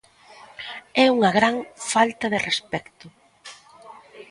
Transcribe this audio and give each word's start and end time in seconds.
É 1.03 1.05
unha 1.17 1.31
gran 1.37 1.55
falta 1.91 2.25
de 2.33 2.39
respecto. 2.47 3.05